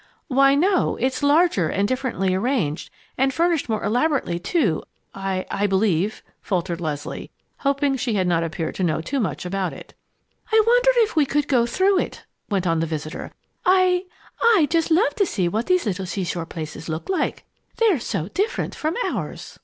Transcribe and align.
"Why 0.29 0.55
no. 0.55 0.95
It's 0.99 1.21
larger 1.21 1.69
and 1.69 1.87
differently 1.87 2.33
arranged 2.33 2.89
and 3.19 3.31
furnished 3.31 3.69
more 3.69 3.83
elaborately, 3.83 4.39
too, 4.39 4.81
I 5.13 5.45
I 5.51 5.67
believe," 5.67 6.23
faltered 6.41 6.81
Leslie, 6.81 7.29
hoping 7.59 7.95
she 7.97 8.15
had 8.15 8.25
not 8.25 8.43
appeared 8.43 8.73
to 8.77 8.83
know 8.83 8.99
too 9.01 9.19
much 9.19 9.45
about 9.45 9.73
it. 9.73 9.93
"I 10.51 10.59
wonder 10.65 10.89
if 10.95 11.15
we 11.15 11.27
could 11.27 11.47
go 11.47 11.67
through 11.67 11.99
it?" 11.99 12.25
went 12.49 12.65
on 12.65 12.79
the 12.79 12.87
visitor. 12.87 13.31
"I 13.63 14.05
I 14.41 14.65
just 14.71 14.89
love 14.89 15.13
to 15.17 15.25
see 15.27 15.47
what 15.47 15.67
these 15.67 15.85
little 15.85 16.07
seashore 16.07 16.47
places 16.47 16.89
look 16.89 17.07
like. 17.07 17.45
They're 17.77 17.99
so 17.99 18.27
different 18.29 18.73
from 18.73 18.95
ours." 19.05 19.59